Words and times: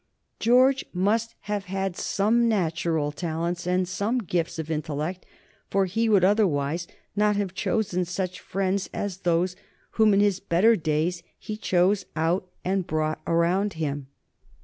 George 0.39 0.83
must 0.93 1.35
have 1.41 1.65
had 1.65 1.95
some 1.95 2.47
natural 2.49 3.11
talents 3.11 3.67
and 3.67 3.87
some 3.87 4.17
gifts 4.17 4.57
of 4.57 4.71
intellect, 4.71 5.27
for 5.69 5.85
he 5.85 6.09
would 6.09 6.23
otherwise 6.23 6.87
not 7.15 7.35
have 7.35 7.53
chosen 7.53 8.03
such 8.03 8.39
friends 8.39 8.89
as 8.95 9.17
those 9.17 9.55
whom 9.91 10.15
in 10.15 10.19
his 10.19 10.39
better 10.39 10.75
days 10.75 11.21
he 11.37 11.55
chose 11.55 12.07
out 12.15 12.49
and 12.65 12.87
brought 12.87 13.21
around 13.27 13.73
him. 13.73 14.07